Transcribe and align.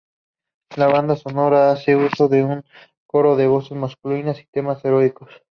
La 0.77 0.87
banda 0.87 1.15
sonora 1.15 1.71
hace 1.71 1.95
uso 1.95 2.27
de 2.27 2.41
un 2.43 2.65
coro 3.05 3.35
de 3.35 3.45
voces 3.45 3.77
masculinas 3.77 4.39
y 4.41 4.45
temas 4.47 4.83
heroicos. 4.83 5.29